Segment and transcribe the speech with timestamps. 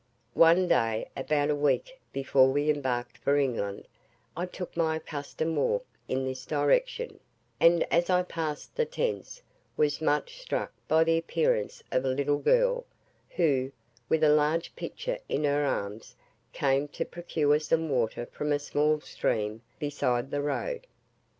[0.33, 3.87] One day, about a week before we embarked for England,
[4.35, 7.19] I took my accustomed walk in this direction,
[7.59, 9.43] and as I passed the tents,
[9.77, 12.83] was much struck by the appearance of a little girl,
[13.29, 13.71] who,
[14.09, 16.15] with a large pitcher in her arms,
[16.51, 20.87] came to procure some water from a small stream beside the road.